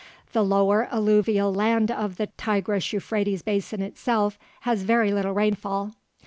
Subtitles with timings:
[0.33, 5.93] The lower alluvial land of the Tigris Euphrates basin itself has very little rainfall.